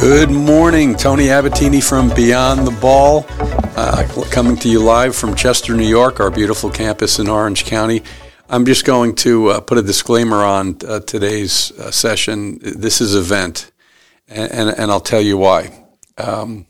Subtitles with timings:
[0.00, 3.26] Good morning, Tony Abbatine from Beyond the Ball,
[3.76, 8.04] uh, coming to you live from Chester, New York, our beautiful campus in Orange County.
[8.48, 12.60] I'm just going to uh, put a disclaimer on uh, today's uh, session.
[12.62, 13.72] This is event,
[14.28, 15.84] and, and, and I'll tell you why.
[16.16, 16.66] Um,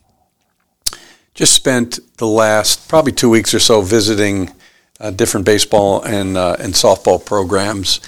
[1.35, 4.55] just spent the last probably two weeks or so visiting
[5.01, 8.01] uh, different baseball and uh, and softball programs,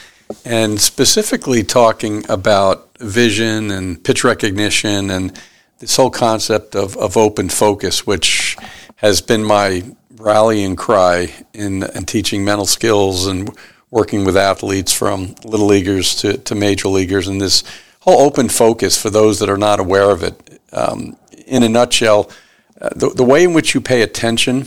[0.44, 5.40] and specifically talking about vision and pitch recognition and
[5.78, 8.56] this whole concept of, of open focus, which
[8.96, 9.82] has been my
[10.16, 13.50] rallying cry in, in teaching mental skills and
[13.90, 17.26] working with athletes from little leaguers to, to major leaguers.
[17.28, 17.64] And this
[18.00, 20.60] whole open focus for those that are not aware of it.
[20.72, 21.16] Um,
[21.46, 22.30] in a nutshell,
[22.80, 24.66] uh, the, the way in which you pay attention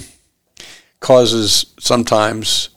[1.00, 2.70] causes sometimes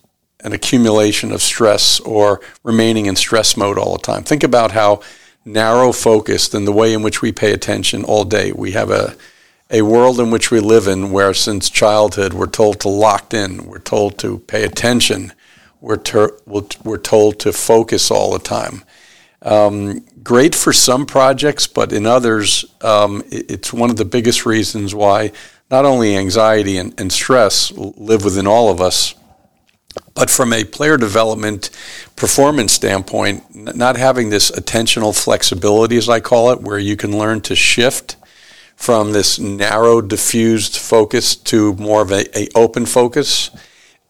[0.44, 4.22] an accumulation of stress or remaining in stress mode all the time.
[4.22, 5.00] Think about how
[5.44, 8.52] narrow focused and the way in which we pay attention all day.
[8.52, 9.16] We have a
[9.70, 13.66] a world in which we live in where since childhood we're told to lock in,
[13.66, 15.32] we're told to pay attention,
[15.80, 18.84] we're, ter- we're told to focus all the time.
[19.42, 24.94] Um, great for some projects, but in others, um, it's one of the biggest reasons
[24.94, 25.32] why
[25.70, 29.14] not only anxiety and, and stress live within all of us,
[30.14, 31.70] but from a player development
[32.16, 37.40] performance standpoint, not having this attentional flexibility, as I call it, where you can learn
[37.42, 38.16] to shift
[38.76, 43.50] from this narrow, diffused focus to more of a, a open focus.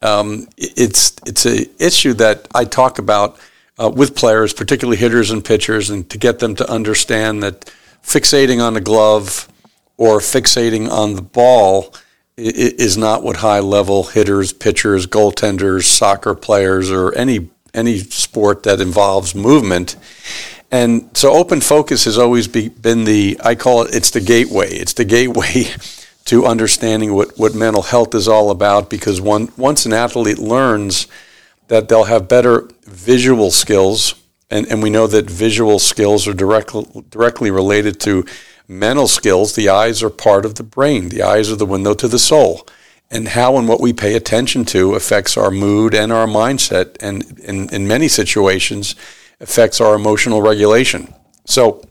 [0.03, 3.39] Um, it's it's a issue that I talk about
[3.78, 8.65] uh, with players, particularly hitters and pitchers, and to get them to understand that fixating
[8.65, 9.48] on the glove
[9.97, 11.95] or fixating on the ball
[12.37, 18.81] is not what high level hitters, pitchers, goaltenders, soccer players, or any any sport that
[18.81, 19.97] involves movement
[20.70, 24.69] and so open focus has always be, been the, I call it, it's the gateway.
[24.75, 25.66] It's the gateway
[26.27, 31.06] to understanding what, what mental health is all about because one, once an athlete learns
[31.69, 34.15] that they'll have better visual skills,
[34.50, 38.25] and, and we know that visual skills are directly, directly related to
[38.69, 39.54] mental skills.
[39.54, 42.66] The eyes are part of the brain, the eyes are the window to the soul.
[43.09, 46.97] And how and what we pay attention to affects our mood and our mindset.
[46.99, 48.97] And in, in many situations,
[49.41, 51.15] affects our emotional regulation.
[51.44, 51.82] So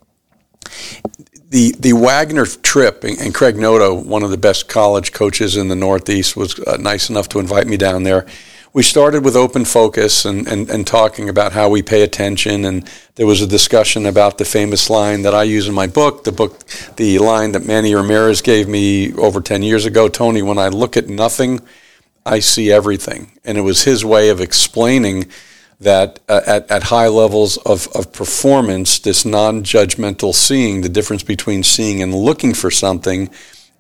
[1.50, 5.76] the the Wagner trip and Craig Noto, one of the best college coaches in the
[5.76, 8.26] Northeast, was uh, nice enough to invite me down there.
[8.76, 12.86] We started with open focus and, and, and talking about how we pay attention, and
[13.16, 16.34] there was a discussion about the famous line that I use in my book, the
[16.34, 16.66] book,
[16.98, 20.10] the line that Manny Ramirez gave me over ten years ago.
[20.10, 21.62] Tony, when I look at nothing,
[22.26, 25.28] I see everything, and it was his way of explaining
[25.80, 31.24] that uh, at, at high levels of, of performance, this non judgmental seeing, the difference
[31.24, 33.30] between seeing and looking for something,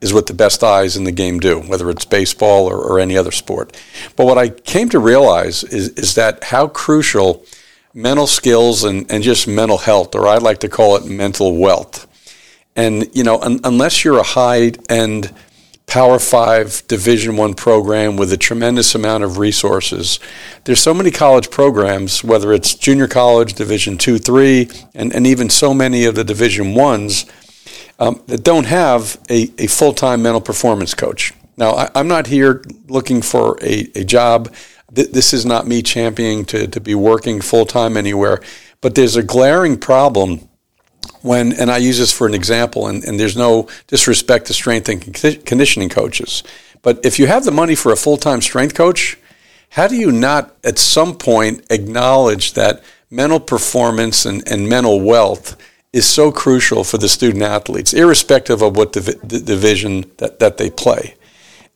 [0.01, 3.17] is what the best eyes in the game do, whether it's baseball or, or any
[3.17, 3.75] other sport.
[4.15, 7.43] But what I came to realize is, is that how crucial
[7.93, 12.07] mental skills and, and just mental health, or I like to call it mental wealth.
[12.75, 15.33] And, you know, un- unless you're a high end
[15.87, 20.19] Power Five Division One program with a tremendous amount of resources.
[20.63, 25.49] There's so many college programs, whether it's junior college, Division Two, Three, and, and even
[25.49, 27.25] so many of the Division Ones
[27.99, 31.33] um, that don't have a, a full time mental performance coach.
[31.57, 34.53] Now, I, am not here looking for a, a job.
[34.93, 38.41] Th- this is not me championing to, to be working full time anywhere,
[38.81, 40.49] but there's a glaring problem
[41.21, 44.89] when, and I use this for an example, and, and there's no disrespect to strength
[44.89, 45.01] and
[45.45, 46.43] conditioning coaches,
[46.81, 49.17] but if you have the money for a full time strength coach,
[49.69, 55.57] how do you not at some point acknowledge that mental performance and, and mental wealth
[55.95, 60.69] is so crucial for the student athletes, irrespective of what div- division that, that they
[60.69, 61.15] play?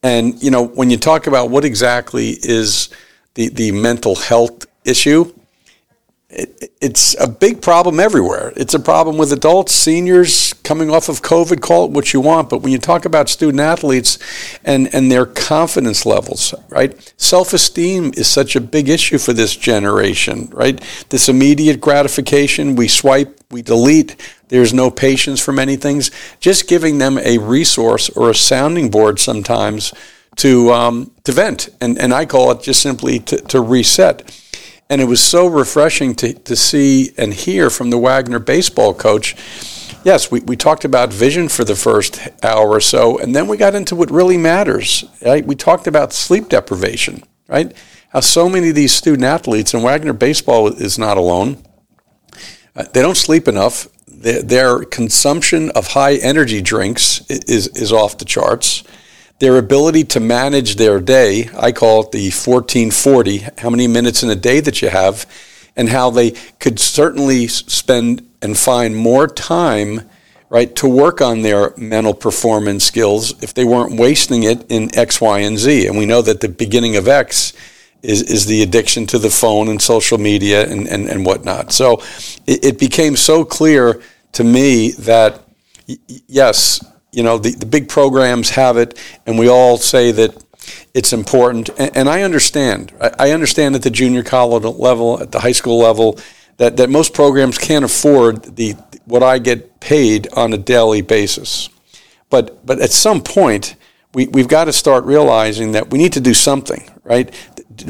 [0.03, 2.89] And, you know, when you talk about what exactly is
[3.35, 5.33] the, the mental health issue,
[6.29, 8.53] it, it's a big problem everywhere.
[8.55, 12.49] It's a problem with adults, seniors coming off of COVID, call it what you want.
[12.49, 14.19] But when you talk about student athletes
[14.63, 17.13] and, and their confidence levels, right?
[17.17, 20.79] Self esteem is such a big issue for this generation, right?
[21.09, 24.15] This immediate gratification, we swipe, we delete,
[24.49, 26.11] there's no patience for many things.
[26.39, 29.93] Just giving them a resource or a sounding board sometimes
[30.37, 31.69] to, um, to vent.
[31.81, 34.31] And, and I call it just simply to, to reset
[34.89, 39.35] and it was so refreshing to, to see and hear from the Wagner baseball coach.
[40.03, 43.57] Yes, we, we talked about vision for the first hour or so, and then we
[43.57, 45.03] got into what really matters.
[45.23, 45.45] Right?
[45.45, 47.73] We talked about sleep deprivation, right?
[48.09, 51.63] How so many of these student athletes, and Wagner baseball is not alone,
[52.75, 53.87] uh, they don't sleep enough.
[54.07, 58.83] Their, their consumption of high energy drinks is, is off the charts.
[59.39, 64.29] Their ability to manage their day, I call it the 1440, how many minutes in
[64.29, 65.25] a day that you have,
[65.75, 70.09] and how they could certainly spend and find more time
[70.49, 75.21] right, to work on their mental performance skills if they weren't wasting it in X,
[75.21, 75.87] Y, and Z.
[75.87, 77.53] And we know that the beginning of X
[78.01, 81.71] is, is the addiction to the phone and social media and, and, and whatnot.
[81.71, 82.01] So
[82.47, 84.01] it, it became so clear
[84.33, 85.41] to me that,
[86.27, 90.43] yes, you know, the, the big programs have it, and we all say that
[90.93, 91.69] it's important.
[91.77, 92.93] And, and I understand.
[93.01, 96.19] I, I understand at the junior college level, at the high school level,
[96.57, 98.75] that, that most programs can't afford the
[99.05, 101.69] what I get paid on a daily basis.
[102.29, 103.75] But but at some point,
[104.13, 107.33] we, we've got to start realizing that we need to do something, right?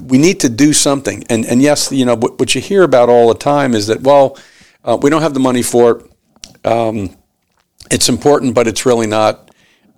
[0.04, 1.24] We need to do something.
[1.30, 4.01] And and yes, you know what, what you hear about all the time is that
[4.01, 4.38] well,
[4.86, 6.68] uh, we don't have the money for it.
[6.68, 7.18] Um,
[7.92, 9.52] it's important, but it's really not.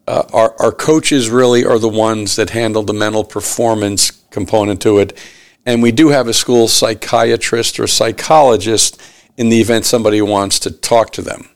[0.07, 4.97] Uh, our, our coaches really are the ones that handle the mental performance component to
[4.97, 5.17] it
[5.65, 9.01] and we do have a school psychiatrist or psychologist
[9.37, 11.47] in the event somebody wants to talk to them.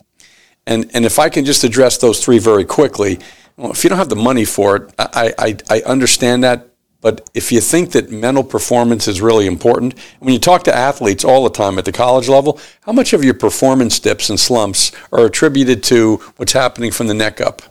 [0.67, 3.19] And, and if I can just address those three very quickly,
[3.57, 6.69] well, if you don't have the money for it, I, I, I understand that.
[7.05, 11.23] But if you think that mental performance is really important, when you talk to athletes
[11.23, 14.91] all the time at the college level, how much of your performance dips and slumps
[15.11, 17.61] are attributed to what's happening from the neck up?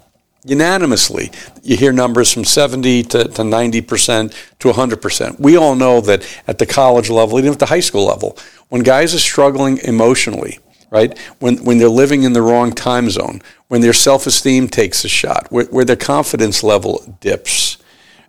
[0.47, 1.33] unanimously.
[1.63, 5.41] You hear numbers from 70 to, to 90% to 100%.
[5.41, 8.39] We all know that at the college level, even at the high school level,
[8.69, 10.61] when guys are struggling emotionally,
[10.91, 15.05] right, when, when they're living in the wrong time zone, when their self esteem takes
[15.05, 17.79] a shot, where, where their confidence level dips,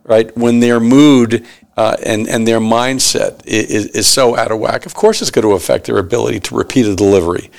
[0.06, 4.86] right, when their mood uh, and, and their mindset is, is so out of whack,
[4.86, 7.52] of course it's going to affect their ability to repeat a delivery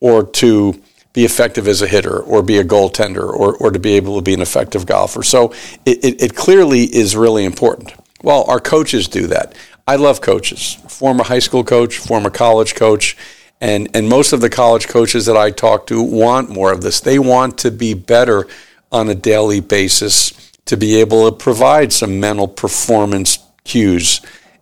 [0.00, 0.80] or to
[1.12, 4.22] be effective as a hitter or be a goaltender or, or to be able to
[4.22, 5.22] be an effective golfer.
[5.22, 5.52] So
[5.86, 7.94] it, it, it clearly is really important.
[8.22, 9.54] Well, our coaches do that.
[9.86, 13.16] I love coaches, former high school coach, former college coach,
[13.60, 17.00] and, and most of the college coaches that I talk to want more of this.
[17.00, 18.46] They want to be better
[18.90, 24.20] on a daily basis to be able to provide some mental performance cues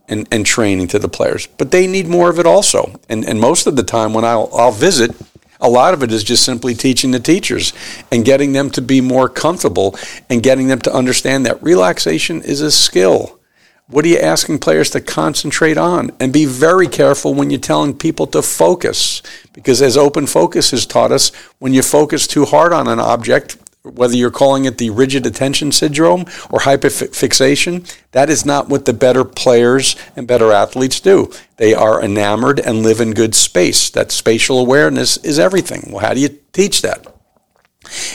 [0.09, 1.47] and, and training to the players.
[1.47, 3.01] But they need more of it also.
[3.09, 5.13] And, and most of the time when I'll, I'll visit,
[5.61, 7.73] a lot of it is just simply teaching the teachers
[8.11, 9.97] and getting them to be more comfortable
[10.29, 13.39] and getting them to understand that relaxation is a skill.
[13.87, 16.13] What are you asking players to concentrate on?
[16.19, 19.23] And be very careful when you're telling people to focus.
[19.53, 23.57] Because as open focus has taught us, when you focus too hard on an object,
[23.85, 26.21] whether you're calling it the rigid attention syndrome
[26.51, 31.31] or hyperfixation, that is not what the better players and better athletes do.
[31.57, 33.91] They are enamored and live in good space.
[33.91, 35.91] That spatial awareness is everything.
[35.91, 37.07] Well, how do you teach that?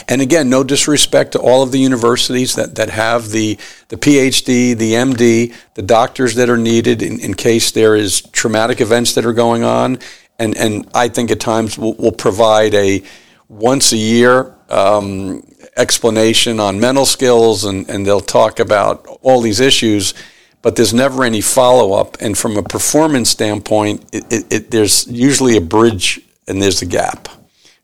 [0.08, 4.76] And again, no disrespect to all of the universities that, that have the, the PhD,
[4.76, 9.26] the MD, the doctors that are needed in, in case there is traumatic events that
[9.26, 9.98] are going on.
[10.38, 13.02] And, and I think at times will will provide a
[13.48, 15.42] once a year um,
[15.78, 20.12] explanation on mental skills and, and they'll talk about all these issues,
[20.60, 22.16] but there's never any follow up.
[22.20, 26.86] And from a performance standpoint, it, it, it, there's usually a bridge and there's a
[26.86, 27.28] gap,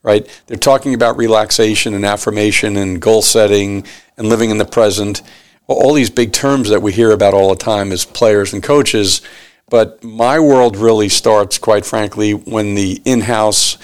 [0.02, 0.28] right?
[0.47, 5.23] They're talking about relaxation and affirmation and goal setting and living in the present.
[5.66, 9.23] All these big terms that we hear about all the time as players and coaches.
[9.71, 13.78] But my world really starts, quite frankly, when the in house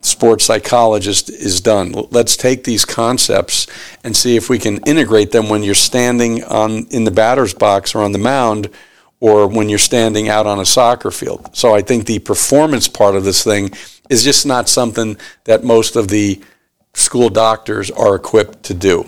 [0.00, 1.92] sports psychologist is done.
[2.10, 3.66] Let's take these concepts
[4.04, 7.94] and see if we can integrate them when you're standing on in the batter's box
[7.94, 8.70] or on the mound
[9.20, 11.50] or when you're standing out on a soccer field.
[11.56, 13.70] So I think the performance part of this thing
[14.08, 16.40] is just not something that most of the
[16.94, 19.06] school doctors are equipped to do.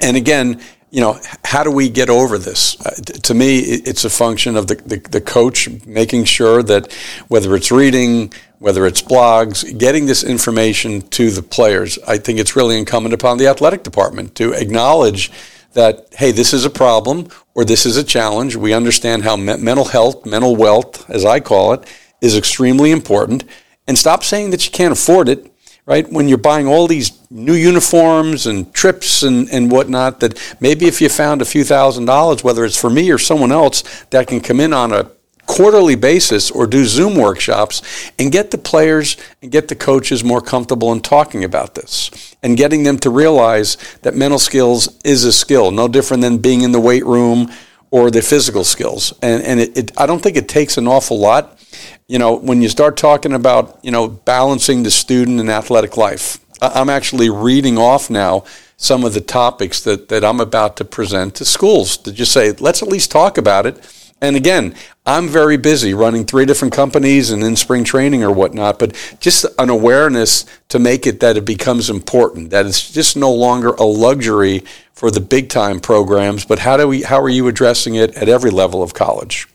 [0.00, 0.60] And again,
[0.94, 2.80] you know, how do we get over this?
[2.80, 6.92] Uh, t- to me, it's a function of the, the, the, coach making sure that
[7.26, 11.98] whether it's reading, whether it's blogs, getting this information to the players.
[12.06, 15.32] I think it's really incumbent upon the athletic department to acknowledge
[15.72, 18.54] that, hey, this is a problem or this is a challenge.
[18.54, 23.42] We understand how me- mental health, mental wealth, as I call it, is extremely important.
[23.88, 25.52] And stop saying that you can't afford it,
[25.86, 26.10] right?
[26.10, 31.00] When you're buying all these new uniforms and trips and, and whatnot, that maybe if
[31.00, 34.40] you found a few thousand dollars, whether it's for me or someone else, that can
[34.40, 35.10] come in on a
[35.46, 37.82] quarterly basis or do Zoom workshops
[38.18, 42.56] and get the players and get the coaches more comfortable in talking about this and
[42.56, 46.72] getting them to realize that mental skills is a skill, no different than being in
[46.72, 47.50] the weight room
[47.90, 49.12] or the physical skills.
[49.22, 51.58] And, and it, it, I don't think it takes an awful lot.
[52.06, 56.38] You know, when you start talking about, you know, balancing the student and athletic life,
[56.60, 58.44] I'm actually reading off now
[58.76, 62.52] some of the topics that, that I'm about to present to schools to just say,
[62.52, 64.10] let's at least talk about it.
[64.20, 64.74] And again,
[65.06, 69.46] I'm very busy running three different companies and in spring training or whatnot, but just
[69.58, 73.84] an awareness to make it that it becomes important, that it's just no longer a
[73.84, 78.14] luxury for the big time programs, but how do we how are you addressing it
[78.14, 79.48] at every level of college?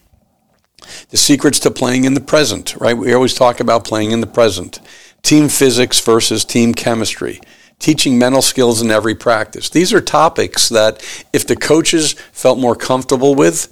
[1.10, 2.98] The secrets to playing in the present, right?
[2.98, 4.80] We always talk about playing in the present.
[5.22, 7.40] Team physics versus team chemistry
[7.80, 9.70] teaching mental skills in every practice.
[9.70, 11.02] These are topics that
[11.34, 13.72] if the coaches felt more comfortable with,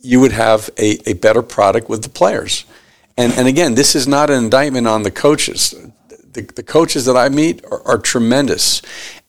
[0.00, 2.64] you would have a, a better product with the players.
[3.16, 5.74] And, and again, this is not an indictment on the coaches.
[6.32, 8.80] The, the coaches that I meet are, are tremendous,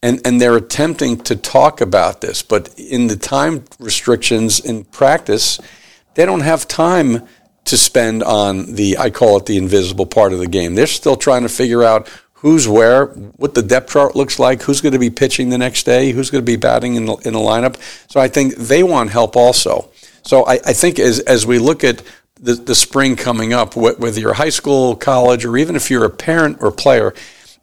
[0.01, 5.59] and, and they're attempting to talk about this, but in the time restrictions in practice,
[6.15, 7.27] they don't have time
[7.65, 10.75] to spend on the, I call it the invisible part of the game.
[10.75, 14.81] They're still trying to figure out who's where, what the depth chart looks like, who's
[14.81, 17.33] going to be pitching the next day, who's going to be batting in the, in
[17.33, 17.77] the lineup.
[18.11, 19.89] So I think they want help also.
[20.23, 22.03] So I, I think as, as we look at
[22.35, 26.09] the, the spring coming up, whether you're high school, college, or even if you're a
[26.09, 27.13] parent or player,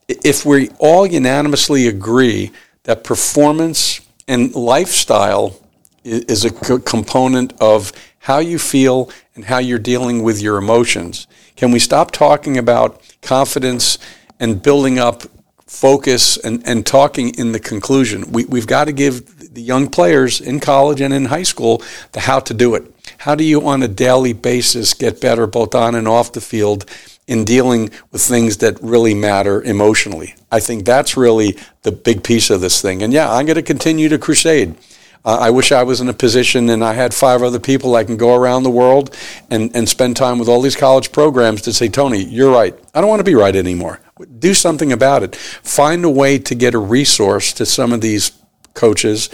[0.08, 2.50] if we all unanimously agree
[2.84, 5.60] that performance and lifestyle
[6.02, 11.72] is a component of how you feel and how you're dealing with your emotions, can
[11.72, 13.98] we stop talking about confidence
[14.38, 15.22] and building up
[15.66, 18.30] focus and, and talking in the conclusion?
[18.30, 22.20] We, we've got to give the young players in college and in high school the
[22.20, 22.84] how to do it.
[23.18, 26.84] How do you, on a daily basis, get better both on and off the field
[27.26, 30.34] in dealing with things that really matter emotionally?
[30.52, 33.02] I think that's really the big piece of this thing.
[33.02, 34.76] And yeah, I'm going to continue to crusade.
[35.24, 38.04] Uh, I wish I was in a position and I had five other people I
[38.04, 39.14] can go around the world
[39.50, 42.74] and, and spend time with all these college programs to say, Tony, you're right.
[42.94, 44.00] I don't want to be right anymore.
[44.38, 45.36] Do something about it.
[45.36, 48.32] Find a way to get a resource to some of these
[48.74, 49.28] coaches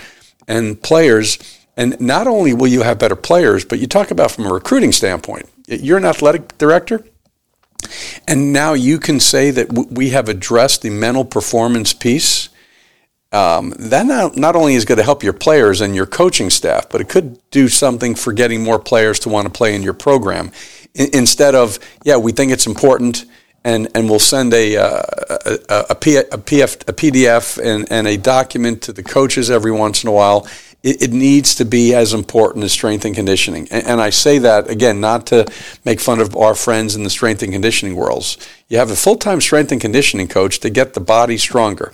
[0.49, 1.39] and players.
[1.77, 4.93] And not only will you have better players, but you talk about from a recruiting
[4.93, 5.49] standpoint.
[5.69, 7.05] You're an athletic director,
[8.27, 12.49] and now you can say that we have addressed the mental performance piece.
[13.33, 16.89] Um, that not, not only is going to help your players and your coaching staff,
[16.89, 19.95] but it could do something for getting more players to want to play in your
[19.95, 20.53] program.
[20.99, 23.25] I, instead of, yeah, we think it's important
[23.65, 25.03] and, and we'll send a, uh,
[25.69, 29.73] a, a, P, a, PF, a PDF and, and a document to the coaches every
[29.73, 30.47] once in a while.
[30.85, 33.67] It, it needs to be as important as strength and conditioning.
[33.73, 35.47] And, and, I say that, again, not to
[35.85, 38.39] make fun of our friends in the strength and conditioning worlds.
[38.69, 41.93] You have a full time strength and conditioning coach to get the body stronger.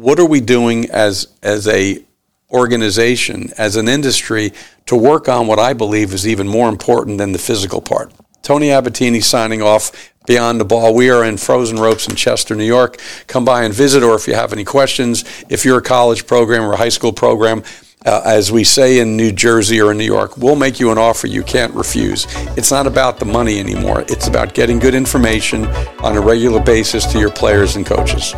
[0.00, 2.02] What are we doing as, as a
[2.50, 4.54] organization, as an industry,
[4.86, 8.10] to work on what I believe is even more important than the physical part?
[8.40, 10.94] Tony Abbatine signing off beyond the ball.
[10.94, 12.96] We are in Frozen Ropes in Chester, New York.
[13.26, 16.62] Come by and visit, or if you have any questions, if you're a college program
[16.62, 17.62] or a high school program,
[18.06, 20.96] uh, as we say in New Jersey or in New York, we'll make you an
[20.96, 22.26] offer you can't refuse.
[22.56, 24.00] It's not about the money anymore.
[24.08, 25.66] It's about getting good information
[26.02, 28.34] on a regular basis to your players and coaches.